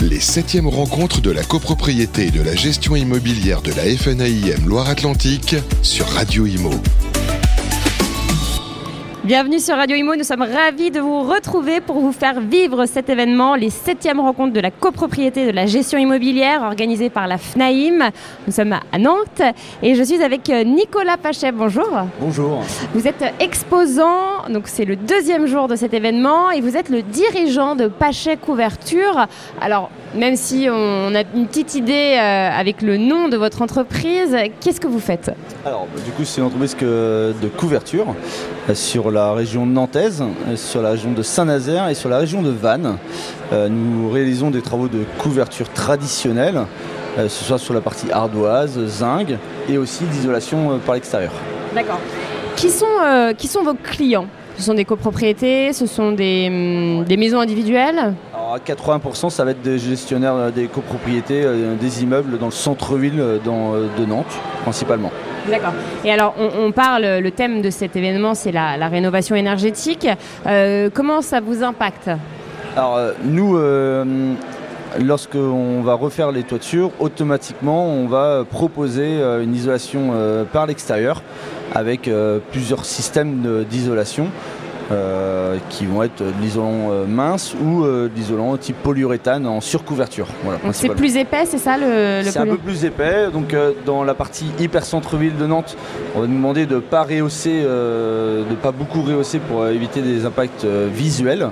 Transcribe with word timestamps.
Les 0.00 0.20
septièmes 0.20 0.66
rencontres 0.66 1.20
de 1.20 1.30
la 1.30 1.42
copropriété 1.42 2.28
et 2.28 2.30
de 2.30 2.40
la 2.40 2.56
gestion 2.56 2.96
immobilière 2.96 3.60
de 3.60 3.70
la 3.72 3.84
FNAIM 3.84 4.66
Loire-Atlantique 4.66 5.56
sur 5.82 6.06
Radio 6.06 6.46
Imo. 6.46 6.70
Bienvenue 9.30 9.60
sur 9.60 9.76
Radio 9.76 9.96
Imo, 9.96 10.16
nous 10.16 10.24
sommes 10.24 10.42
ravis 10.42 10.90
de 10.90 10.98
vous 10.98 11.20
retrouver 11.20 11.80
pour 11.80 12.00
vous 12.00 12.10
faire 12.10 12.40
vivre 12.40 12.84
cet 12.86 13.08
événement, 13.08 13.54
les 13.54 13.70
septièmes 13.70 14.18
rencontres 14.18 14.52
de 14.52 14.58
la 14.58 14.72
copropriété 14.72 15.46
de 15.46 15.52
la 15.52 15.66
gestion 15.66 16.00
immobilière 16.00 16.62
organisée 16.62 17.10
par 17.10 17.28
la 17.28 17.38
FNAIM. 17.38 18.10
Nous 18.48 18.52
sommes 18.52 18.72
à 18.72 18.98
Nantes 18.98 19.42
et 19.84 19.94
je 19.94 20.02
suis 20.02 20.20
avec 20.20 20.50
euh, 20.50 20.64
Nicolas 20.64 21.16
Pachet, 21.16 21.52
bonjour. 21.52 21.88
Bonjour. 22.20 22.64
Vous 22.92 23.06
êtes 23.06 23.22
exposant, 23.38 24.48
donc 24.48 24.64
c'est 24.66 24.84
le 24.84 24.96
deuxième 24.96 25.46
jour 25.46 25.68
de 25.68 25.76
cet 25.76 25.94
événement 25.94 26.50
et 26.50 26.60
vous 26.60 26.76
êtes 26.76 26.88
le 26.88 27.02
dirigeant 27.02 27.76
de 27.76 27.86
Pachet 27.86 28.36
Couverture. 28.36 29.28
Alors, 29.60 29.90
même 30.12 30.34
si 30.34 30.66
on 30.68 31.14
a 31.14 31.20
une 31.36 31.46
petite 31.46 31.76
idée 31.76 32.18
euh, 32.18 32.50
avec 32.50 32.82
le 32.82 32.96
nom 32.96 33.28
de 33.28 33.36
votre 33.36 33.62
entreprise, 33.62 34.36
qu'est-ce 34.60 34.80
que 34.80 34.88
vous 34.88 34.98
faites? 34.98 35.30
Alors, 35.64 35.86
du 36.04 36.10
coup, 36.10 36.24
c'est 36.24 36.40
une 36.40 36.48
entreprise 36.48 36.74
de 36.80 37.48
couverture 37.56 38.06
euh, 38.68 38.74
sur 38.74 39.12
la 39.12 39.19
région 39.32 39.66
nantaise, 39.66 40.22
euh, 40.22 40.56
sur 40.56 40.82
la 40.82 40.90
région 40.90 41.12
de 41.12 41.22
Saint-Nazaire 41.22 41.88
et 41.88 41.94
sur 41.94 42.08
la 42.08 42.18
région 42.18 42.42
de 42.42 42.50
Vannes. 42.50 42.96
Euh, 43.52 43.68
Nous 43.68 44.10
réalisons 44.10 44.50
des 44.50 44.62
travaux 44.62 44.88
de 44.88 45.04
couverture 45.18 45.68
traditionnelle, 45.72 46.60
euh, 47.18 47.28
ce 47.28 47.44
soit 47.44 47.58
sur 47.58 47.74
la 47.74 47.80
partie 47.80 48.10
ardoise, 48.10 48.78
zinc 48.86 49.28
et 49.68 49.78
aussi 49.78 50.04
d'isolation 50.04 50.78
par 50.84 50.94
l'extérieur. 50.94 51.32
D'accord. 51.74 52.00
Qui 52.56 52.70
sont, 52.70 52.86
qui 53.38 53.46
sont 53.46 53.62
vos 53.62 53.74
clients? 53.74 54.26
Ce 54.60 54.66
sont 54.66 54.74
des 54.74 54.84
copropriétés, 54.84 55.72
ce 55.72 55.86
sont 55.86 56.12
des, 56.12 56.48
hum, 56.50 57.04
des 57.04 57.16
maisons 57.16 57.40
individuelles? 57.40 58.14
Alors, 58.34 58.54
à 58.54 58.58
80%, 58.58 59.30
ça 59.30 59.42
va 59.42 59.52
être 59.52 59.62
des 59.62 59.78
gestionnaires 59.78 60.52
des 60.52 60.66
copropriétés, 60.66 61.42
euh, 61.44 61.76
des 61.76 62.02
immeubles 62.02 62.36
dans 62.36 62.46
le 62.46 62.52
centre-ville 62.52 63.18
euh, 63.18 63.38
dans, 63.42 63.74
euh, 63.74 63.86
de 63.98 64.04
Nantes, 64.04 64.38
principalement. 64.62 65.10
D'accord. 65.50 65.72
Et 66.04 66.12
alors, 66.12 66.34
on, 66.38 66.70
parle, 66.70 67.18
le 67.18 67.30
thème 67.30 67.60
de 67.60 67.70
cet 67.70 67.96
événement, 67.96 68.34
c'est 68.34 68.52
la, 68.52 68.88
rénovation 68.88 69.34
énergétique. 69.34 70.06
Euh, 70.46 70.90
comment 70.92 71.22
ça 71.22 71.40
vous 71.40 71.64
impacte? 71.64 72.10
Alors 72.76 72.96
euh, 72.96 73.12
nous, 73.24 73.56
euh, 73.56 74.34
lorsqu'on 75.00 75.82
va 75.82 75.94
refaire 75.94 76.30
les 76.30 76.44
toitures, 76.44 76.92
automatiquement 77.00 77.86
on 77.86 78.06
va 78.06 78.44
proposer 78.48 79.20
une 79.42 79.54
isolation 79.54 80.12
par 80.52 80.66
l'extérieur 80.66 81.22
avec 81.74 82.10
plusieurs 82.50 82.84
systèmes 82.84 83.64
d'isolation. 83.68 84.28
Euh, 84.90 85.56
qui 85.68 85.86
vont 85.86 86.02
être 86.02 86.22
de 86.22 86.32
l'isolant 86.42 86.90
euh, 86.90 87.06
mince 87.06 87.54
ou 87.62 87.84
euh, 87.84 88.08
de 88.08 88.14
l'isolant 88.14 88.56
type 88.56 88.76
polyuréthane 88.82 89.46
en 89.46 89.60
surcouverture. 89.60 90.26
Voilà, 90.44 90.58
Donc 90.64 90.74
c'est 90.74 90.88
plus 90.90 91.16
épais, 91.16 91.44
c'est 91.46 91.58
ça 91.58 91.76
le, 91.76 92.22
le 92.24 92.30
C'est 92.30 92.38
un 92.38 92.46
peu 92.46 92.56
plus 92.58 92.84
épais, 92.84 93.30
donc 93.32 93.54
euh, 93.54 93.72
dans 93.86 94.04
la 94.04 94.14
partie 94.14 94.46
hyper 94.58 94.84
centre-ville 94.84 95.36
de 95.36 95.46
Nantes, 95.46 95.76
on 96.14 96.20
va 96.20 96.26
nous 96.26 96.34
demander 96.36 96.66
de 96.66 96.76
ne 96.76 96.80
pas 96.80 97.02
rehausser, 97.04 97.62
euh, 97.64 98.42
de 98.48 98.54
pas 98.54 98.72
beaucoup 98.72 99.02
rehausser 99.02 99.38
pour 99.38 99.62
euh, 99.62 99.72
éviter 99.72 100.00
des 100.02 100.26
impacts 100.26 100.64
euh, 100.64 100.88
visuels 100.92 101.48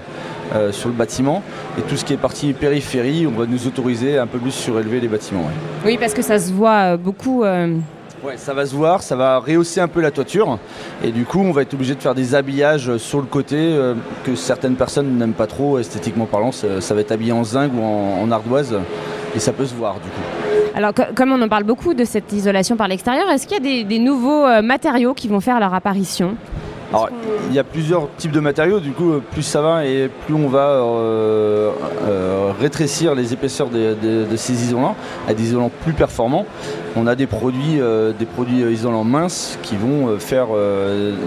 euh, 0.54 0.72
sur 0.72 0.88
le 0.88 0.94
bâtiment. 0.94 1.42
Et 1.78 1.82
tout 1.82 1.96
ce 1.96 2.04
qui 2.04 2.14
est 2.14 2.16
partie 2.16 2.52
périphérie, 2.54 3.26
on 3.26 3.38
va 3.38 3.46
nous 3.46 3.66
autoriser 3.66 4.18
à 4.18 4.22
un 4.22 4.26
peu 4.26 4.38
plus 4.38 4.50
surélever 4.52 4.98
les 5.00 5.08
bâtiments. 5.08 5.42
ouais. 5.42 5.52
Oui, 5.92 5.96
parce 6.00 6.14
que 6.14 6.22
ça 6.22 6.38
se 6.38 6.52
voit 6.52 6.94
euh, 6.94 6.96
beaucoup. 6.96 7.44
euh, 7.44 7.76
Ouais, 8.24 8.36
ça 8.36 8.52
va 8.52 8.66
se 8.66 8.74
voir, 8.74 9.02
ça 9.02 9.14
va 9.16 9.38
rehausser 9.38 9.80
un 9.80 9.88
peu 9.88 10.00
la 10.00 10.10
toiture. 10.10 10.58
Et 11.04 11.10
du 11.12 11.24
coup, 11.24 11.40
on 11.40 11.52
va 11.52 11.62
être 11.62 11.74
obligé 11.74 11.94
de 11.94 12.00
faire 12.00 12.14
des 12.14 12.34
habillages 12.34 12.96
sur 12.96 13.18
le 13.20 13.26
côté 13.26 13.56
euh, 13.56 13.94
que 14.24 14.34
certaines 14.34 14.74
personnes 14.74 15.16
n'aiment 15.18 15.32
pas 15.32 15.46
trop, 15.46 15.78
esthétiquement 15.78 16.26
parlant. 16.26 16.50
Ça, 16.52 16.80
ça 16.80 16.94
va 16.94 17.00
être 17.00 17.12
habillé 17.12 17.32
en 17.32 17.44
zinc 17.44 17.70
ou 17.74 17.82
en, 17.82 18.22
en 18.22 18.30
ardoise. 18.30 18.74
Et 19.36 19.38
ça 19.38 19.52
peut 19.52 19.66
se 19.66 19.74
voir 19.74 19.94
du 19.94 20.08
coup. 20.08 20.20
Alors, 20.74 20.94
co- 20.94 21.02
comme 21.14 21.32
on 21.32 21.40
en 21.42 21.48
parle 21.48 21.64
beaucoup 21.64 21.94
de 21.94 22.04
cette 22.04 22.32
isolation 22.32 22.76
par 22.76 22.88
l'extérieur, 22.88 23.28
est-ce 23.30 23.46
qu'il 23.46 23.56
y 23.56 23.60
a 23.60 23.62
des, 23.62 23.84
des 23.84 23.98
nouveaux 23.98 24.44
euh, 24.46 24.62
matériaux 24.62 25.14
qui 25.14 25.28
vont 25.28 25.40
faire 25.40 25.60
leur 25.60 25.74
apparition? 25.74 26.34
Alors, 26.90 27.10
il 27.50 27.54
y 27.54 27.58
a 27.58 27.64
plusieurs 27.64 28.08
types 28.16 28.30
de 28.32 28.40
matériaux, 28.40 28.80
du 28.80 28.92
coup, 28.92 29.12
euh, 29.12 29.22
plus 29.32 29.42
ça 29.42 29.60
va 29.60 29.84
et 29.84 30.08
plus 30.26 30.34
on 30.34 30.48
va 30.48 30.70
euh, 30.70 31.67
rétrécir 32.58 33.14
les 33.14 33.32
épaisseurs 33.32 33.68
de 33.70 34.36
ces 34.36 34.52
isolants 34.52 34.96
à 35.28 35.34
des 35.34 35.44
isolants 35.44 35.70
plus 35.84 35.92
performants. 35.92 36.46
On 36.96 37.06
a 37.06 37.14
des 37.14 37.26
produits, 37.26 37.80
euh, 37.80 38.12
euh, 38.12 38.72
isolants 38.72 39.04
minces 39.04 39.58
qui 39.62 39.76
vont 39.76 40.08
euh, 40.08 40.18
faire 40.18 40.48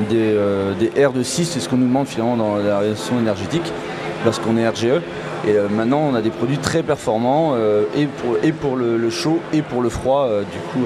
des, 0.10 0.36
des 0.80 1.06
R 1.06 1.14
de 1.14 1.24
6, 1.24 1.46
c'est 1.46 1.60
ce 1.60 1.70
qu'on 1.70 1.78
nous 1.78 1.88
demande 1.88 2.08
finalement 2.08 2.36
dans 2.36 2.58
la 2.58 2.80
réaction 2.80 3.20
énergétique 3.20 3.72
lorsqu'on 4.26 4.58
est 4.58 4.68
RGE. 4.68 5.02
Et 5.48 5.54
euh, 5.54 5.68
maintenant, 5.70 6.02
on 6.02 6.14
a 6.14 6.22
des 6.22 6.30
produits 6.30 6.60
très 6.60 6.84
performants 6.84 7.54
euh, 7.56 7.84
et, 7.96 8.06
pour, 8.52 8.76
le, 8.76 8.98
le 8.98 9.10
chaud 9.10 9.40
et 9.54 9.62
pour 9.62 9.82
le 9.82 9.90
froid, 9.90 10.26
euh, 10.26 10.42
du 10.44 10.60
coup, 10.72 10.86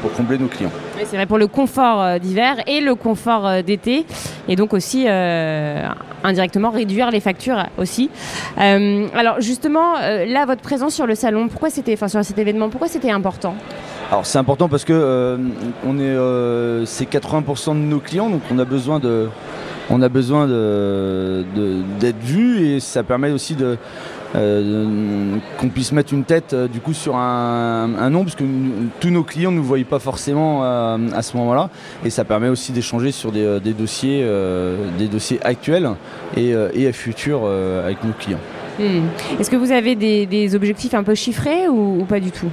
pour 0.00 0.12
combler 0.12 0.38
nos 0.38 0.46
clients. 0.46 0.70
Oui, 0.96 1.02
C'est 1.06 1.16
vrai 1.16 1.26
pour 1.26 1.38
le 1.38 1.46
confort 1.46 2.18
d'hiver 2.18 2.56
et 2.66 2.80
le 2.80 2.94
confort 2.94 3.62
d'été, 3.62 4.06
et 4.48 4.56
donc 4.56 4.72
aussi 4.72 5.06
indirectement 5.08 6.70
réduire 6.70 7.10
les 7.10 7.20
factures 7.20 7.66
aussi. 7.78 8.10
Alors 8.56 9.40
justement, 9.40 9.94
là, 9.98 10.46
votre 10.46 10.62
présence 10.62 10.94
sur 10.94 11.06
le 11.06 11.14
salon, 11.14 11.48
pourquoi 11.48 11.70
c'était, 11.70 11.94
enfin 11.94 12.08
sur 12.08 12.24
cet 12.24 12.38
événement, 12.38 12.68
pourquoi 12.68 12.88
c'était 12.88 13.10
important? 13.10 13.54
Alors 14.10 14.26
c'est 14.26 14.38
important 14.38 14.68
parce 14.68 14.84
que 14.84 14.92
euh, 14.92 15.36
on 15.86 15.98
est, 15.98 16.02
euh, 16.02 16.84
c'est 16.84 17.08
80% 17.08 17.74
de 17.74 17.74
nos 17.74 18.00
clients, 18.00 18.28
donc 18.28 18.42
on 18.50 18.58
a 18.58 18.64
besoin 18.64 18.98
de, 18.98 19.28
on 19.88 20.02
a 20.02 20.08
besoin 20.08 20.48
d'être 20.48 22.20
vu 22.20 22.66
et 22.66 22.80
ça 22.80 23.04
permet 23.04 23.30
aussi 23.30 23.54
de, 23.54 23.78
euh, 24.34 25.36
qu'on 25.58 25.68
puisse 25.68 25.92
mettre 25.92 26.12
une 26.12 26.24
tête 26.24 26.56
du 26.56 26.80
coup 26.80 26.92
sur 26.92 27.14
un, 27.14 28.10
nom 28.10 28.24
parce 28.24 28.34
que 28.34 28.42
tous 28.98 29.10
nos 29.10 29.22
clients 29.22 29.52
ne 29.52 29.58
nous 29.58 29.64
voient 29.64 29.78
pas 29.88 30.00
forcément 30.00 30.64
à 30.64 31.22
ce 31.22 31.36
moment-là 31.36 31.70
et 32.04 32.10
ça 32.10 32.24
permet 32.24 32.48
aussi 32.48 32.72
d'échanger 32.72 33.12
sur 33.12 33.30
des, 33.30 33.60
dossiers, 33.74 34.28
des 34.98 35.06
dossiers 35.06 35.38
actuels 35.44 35.88
et, 36.36 36.52
et 36.74 36.88
à 36.88 36.92
futur 36.92 37.46
avec 37.46 38.02
nos 38.02 38.12
clients. 38.12 38.40
Hmm. 38.80 39.02
Est-ce 39.38 39.50
que 39.50 39.56
vous 39.56 39.72
avez 39.72 39.94
des, 39.94 40.54
objectifs 40.54 40.94
un 40.94 41.04
peu 41.04 41.14
chiffrés 41.14 41.68
ou, 41.68 42.04
pas 42.08 42.18
du 42.18 42.30
tout? 42.30 42.50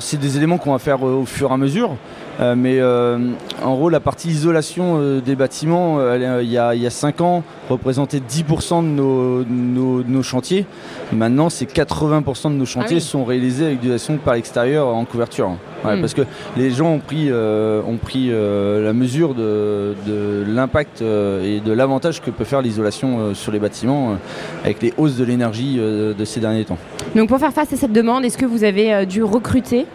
C'est 0.00 0.18
des 0.18 0.36
éléments 0.36 0.58
qu'on 0.58 0.72
va 0.72 0.78
faire 0.78 1.06
euh, 1.06 1.22
au 1.22 1.26
fur 1.26 1.50
et 1.50 1.54
à 1.54 1.56
mesure. 1.56 1.96
Euh, 2.40 2.54
mais 2.56 2.80
euh, 2.80 3.18
en 3.62 3.74
gros, 3.74 3.88
la 3.88 4.00
partie 4.00 4.28
isolation 4.28 4.96
euh, 4.98 5.20
des 5.20 5.36
bâtiments, 5.36 5.98
il 6.14 6.50
y, 6.50 6.58
a, 6.58 6.74
il 6.74 6.82
y 6.82 6.86
a 6.86 6.90
5 6.90 7.20
ans, 7.20 7.42
représentait 7.70 8.18
10% 8.18 8.82
de 8.82 8.88
nos, 8.88 10.02
nos- 10.02 10.22
chantiers. 10.22 10.66
Maintenant, 11.12 11.48
c'est 11.50 11.66
80% 11.70 12.50
de 12.50 12.54
nos 12.56 12.64
chantiers 12.66 12.96
oui. 12.96 13.00
sont 13.02 13.24
réalisés 13.24 13.66
avec 13.66 13.78
de 13.78 13.82
l'isolation 13.82 14.16
par 14.16 14.34
l'extérieur 14.34 14.88
en 14.88 15.04
couverture. 15.04 15.50
Ouais, 15.84 15.96
Mm. 15.96 16.00
Parce 16.00 16.14
que 16.14 16.22
les 16.56 16.70
gens 16.70 16.92
ont 16.94 16.98
pris, 16.98 17.30
ont 17.30 17.96
pris 17.98 18.30
la 18.30 18.92
mesure 18.94 19.34
de, 19.34 19.94
de 20.06 20.44
l'impact 20.48 21.02
et 21.02 21.60
de 21.60 21.72
l'avantage 21.72 22.22
que 22.22 22.30
peut 22.30 22.44
faire 22.44 22.62
l'isolation 22.62 23.34
sur 23.34 23.52
les 23.52 23.58
bâtiments 23.58 24.16
avec 24.64 24.80
les 24.82 24.94
hausses 24.96 25.16
de 25.16 25.24
l'énergie 25.24 25.76
de 25.76 26.24
ces 26.24 26.40
derniers 26.40 26.64
temps. 26.64 26.78
Donc 27.14 27.28
pour 27.28 27.38
faire 27.38 27.52
face 27.52 27.72
à 27.72 27.76
cette 27.76 27.92
demande, 27.92 28.24
est-ce 28.24 28.38
que 28.38 28.46
vous 28.46 28.64
avez 28.64 29.04
dû 29.04 29.22
recruter 29.22 29.86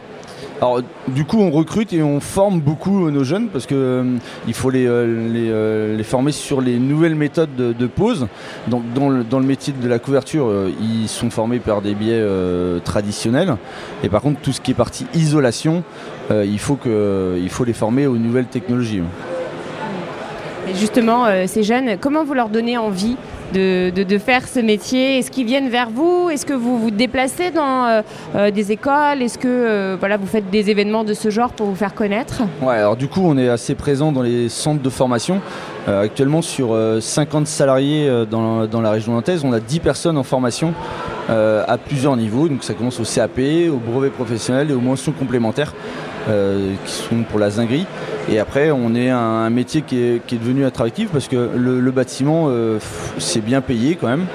Alors, 0.61 0.81
du 1.07 1.23
coup, 1.23 1.39
on 1.39 1.51
recrute 1.51 1.93
et 1.93 2.03
on 2.03 2.19
forme 2.19 2.59
beaucoup 2.59 3.07
euh, 3.07 3.11
nos 3.11 3.23
jeunes 3.23 3.47
parce 3.47 3.65
que 3.65 3.75
euh, 3.75 4.17
il 4.45 4.53
faut 4.53 4.69
les, 4.69 4.85
euh, 4.87 5.05
euh, 5.33 5.95
les 5.95 6.03
former 6.03 6.33
sur 6.33 6.59
les 6.59 6.79
nouvelles 6.79 7.15
méthodes 7.15 7.55
de, 7.55 7.71
de 7.71 7.87
pose. 7.87 8.27
Donc, 8.67 8.83
dans 8.93 9.07
le, 9.07 9.23
dans 9.23 9.39
le 9.39 9.45
métier 9.45 9.71
de 9.71 9.87
la 9.87 9.99
couverture, 9.99 10.51
ils 10.81 11.07
sont 11.07 11.29
formés 11.29 11.59
par 11.59 11.81
des 11.81 11.93
biais 11.93 12.21
traditionnels. 12.83 13.55
Et 14.03 14.09
par 14.09 14.21
contre, 14.21 14.41
tout 14.41 14.51
ce 14.51 14.59
qui 14.59 14.71
est 14.71 14.75
partie 14.75 15.05
isolation, 15.13 15.83
il, 16.29 16.59
faut 16.59 16.75
que, 16.75 17.39
il 17.41 17.49
faut 17.49 17.63
les 17.63 17.73
former 17.73 18.05
aux 18.07 18.17
nouvelles 18.17 18.47
technologies. 18.47 19.01
Et 20.69 20.75
justement, 20.75 21.25
ces 21.47 21.63
jeunes, 21.63 21.97
comment 21.99 22.23
vous 22.23 22.33
leur 22.33 22.49
donnez 22.49 22.77
envie 22.77 23.15
de, 23.53 24.17
faire 24.17 24.47
ce 24.47 24.59
métier. 24.59 25.19
Est-ce 25.19 25.31
qu'ils 25.31 25.45
viennent 25.45 25.69
vers 25.69 25.89
vous? 25.89 26.29
Est-ce 26.29 26.45
que 26.45 26.53
vous 26.53 26.77
vous 26.79 26.91
déplacez 26.91 27.51
dans 27.51 27.85
euh, 27.85 28.01
euh, 28.35 28.51
des 28.51 28.71
écoles? 28.71 29.21
Est-ce 29.21 29.37
que 29.37 29.47
euh, 29.47 30.17
vous 30.19 30.27
faites 30.27 30.49
des 30.49 30.69
événements 30.69 31.03
de 31.03 31.13
ce 31.13 31.29
genre 31.29 31.51
pour 31.51 31.67
vous 31.67 31.75
faire 31.75 31.93
connaître? 31.93 32.43
Ouais, 32.61 32.75
alors 32.75 32.95
du 32.95 33.07
coup, 33.07 33.21
on 33.23 33.37
est 33.37 33.49
assez 33.49 33.75
présent 33.75 34.11
dans 34.11 34.21
les 34.21 34.49
centres 34.49 34.81
de 34.81 34.89
formation. 34.89 35.41
Actuellement, 35.87 36.43
sur 36.43 36.73
euh, 36.73 37.01
50 37.01 37.47
salariés 37.47 38.07
dans, 38.29 38.67
dans 38.67 38.81
la 38.81 38.91
région 38.91 39.13
nantaise, 39.13 39.43
on 39.43 39.53
a 39.53 39.59
10 39.59 39.79
personnes 39.79 40.17
en 40.17 40.23
formation 40.23 40.73
à 41.29 41.77
plusieurs 41.77 42.15
niveaux. 42.17 42.47
Donc 42.47 42.63
ça 42.63 42.73
commence 42.73 42.99
au 42.99 43.03
CAP, 43.03 43.39
au 43.71 43.77
brevet 43.77 44.09
professionnel 44.09 44.71
et 44.71 44.73
aux 44.73 44.81
mentions 44.81 45.11
complémentaires 45.11 45.73
euh, 46.27 46.73
qui 46.85 46.91
sont 46.91 47.23
pour 47.29 47.39
la 47.39 47.49
zinguerie. 47.49 47.85
Et 48.31 48.39
après, 48.39 48.71
on 48.71 48.93
est 48.95 49.09
un, 49.09 49.17
un 49.17 49.49
métier 49.49 49.81
qui 49.81 50.01
est, 50.01 50.21
qui 50.25 50.35
est 50.35 50.37
devenu 50.39 50.65
attractif 50.65 51.09
parce 51.11 51.27
que 51.27 51.49
le, 51.55 51.79
le 51.79 51.91
bâtiment, 51.91 52.47
euh, 52.49 52.79
c'est 53.17 53.41
bien 53.43 53.61
payé 53.61 53.97
quand 53.99 54.07
même. 54.07 54.25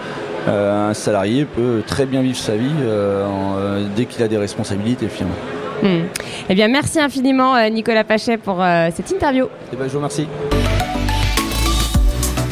Euh, 0.49 0.91
un 0.91 0.95
salarié 0.95 1.45
peut 1.47 1.83
très 1.87 2.05
bien 2.07 2.21
vivre 2.23 2.37
sa 2.37 2.55
vie 2.57 2.67
euh, 2.83 3.27
en- 3.27 3.57
euh, 3.59 3.87
dès 3.97 4.05
qu'il 4.05 4.23
a 4.23 4.29
des 4.29 4.37
responsabilités 4.39 5.09
finalement. 5.09 5.37
Hmm. 5.83 6.05
Eh 6.49 6.55
bien, 6.55 6.69
merci 6.69 6.99
infiniment, 7.01 7.57
euh, 7.57 7.69
Nicolas 7.69 8.05
Pachet, 8.05 8.37
pour 8.39 8.63
euh, 8.63 8.89
cette 8.95 9.11
interview. 9.11 9.47
Et 9.73 9.77
ben, 9.77 9.85
je 9.87 9.91
vous 9.91 9.99
remercie. 9.99 10.27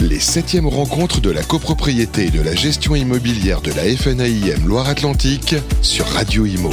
les 0.01 0.19
septièmes 0.19 0.67
rencontres 0.67 1.21
de 1.21 1.31
la 1.31 1.43
copropriété 1.43 2.27
et 2.27 2.31
de 2.31 2.43
la 2.43 2.55
gestion 2.55 2.95
immobilière 2.97 3.61
de 3.61 3.71
la 3.71 3.85
FNAIM 3.97 4.67
Loire-Atlantique 4.67 5.55
sur 5.81 6.07
Radio 6.07 6.45
Imo. 6.45 6.71